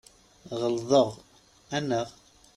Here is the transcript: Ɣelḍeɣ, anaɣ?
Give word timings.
Ɣelḍeɣ, 0.59 1.09
anaɣ? 1.75 2.07